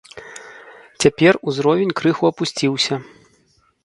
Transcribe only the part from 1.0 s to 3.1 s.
Цяпер узровень крыху апусціўся.